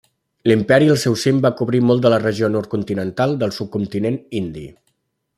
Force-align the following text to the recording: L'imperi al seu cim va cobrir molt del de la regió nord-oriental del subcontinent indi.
L'imperi 0.51 0.87
al 0.93 0.97
seu 1.01 1.17
cim 1.23 1.41
va 1.45 1.51
cobrir 1.59 1.81
molt 1.89 1.99
del 2.05 2.07
de 2.07 2.11
la 2.13 2.19
regió 2.23 2.49
nord-oriental 2.55 3.35
del 3.43 3.53
subcontinent 3.59 4.19
indi. 4.41 4.65